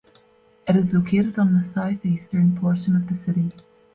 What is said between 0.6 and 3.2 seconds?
It is located on the southeastern portion of the